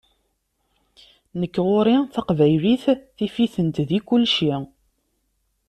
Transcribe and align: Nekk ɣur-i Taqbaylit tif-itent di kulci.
Nekk 1.39 1.55
ɣur-i 1.65 1.97
Taqbaylit 2.13 2.83
tif-itent 3.17 3.77
di 3.87 3.99
kulci. 4.07 4.53